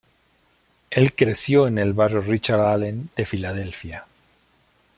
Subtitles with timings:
[0.89, 4.07] El creció en el barrio Richard Allen de Filadelfia.